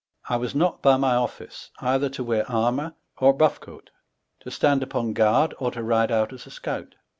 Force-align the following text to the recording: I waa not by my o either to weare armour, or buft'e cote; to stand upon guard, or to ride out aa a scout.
I 0.27 0.37
waa 0.37 0.49
not 0.55 0.81
by 0.81 0.97
my 0.97 1.15
o 1.15 1.29
either 1.79 2.09
to 2.09 2.23
weare 2.23 2.49
armour, 2.49 2.95
or 3.19 3.35
buft'e 3.37 3.59
cote; 3.59 3.91
to 4.39 4.49
stand 4.49 4.81
upon 4.81 5.13
guard, 5.13 5.53
or 5.59 5.69
to 5.69 5.83
ride 5.83 6.11
out 6.11 6.33
aa 6.33 6.37
a 6.43 6.49
scout. 6.49 6.95